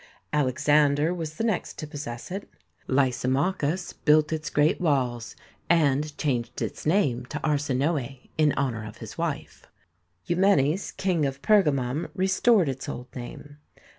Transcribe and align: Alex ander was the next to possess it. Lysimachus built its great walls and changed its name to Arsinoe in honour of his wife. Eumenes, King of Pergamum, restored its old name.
Alex 0.33 0.67
ander 0.67 1.13
was 1.13 1.35
the 1.35 1.43
next 1.43 1.77
to 1.77 1.85
possess 1.85 2.31
it. 2.31 2.49
Lysimachus 2.87 3.93
built 3.93 4.33
its 4.33 4.49
great 4.49 4.81
walls 4.81 5.35
and 5.69 6.17
changed 6.17 6.59
its 6.59 6.87
name 6.87 7.23
to 7.27 7.37
Arsinoe 7.43 8.17
in 8.35 8.51
honour 8.53 8.83
of 8.83 8.97
his 8.97 9.15
wife. 9.19 9.67
Eumenes, 10.25 10.91
King 10.97 11.23
of 11.27 11.43
Pergamum, 11.43 12.09
restored 12.15 12.67
its 12.67 12.89
old 12.89 13.15
name. 13.15 13.59